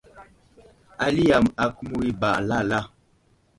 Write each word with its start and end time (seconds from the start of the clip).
Ali 1.05 1.21
yam 1.29 1.45
akumiyo 1.65 2.11
ba 2.21 2.29
lala. 2.47 2.79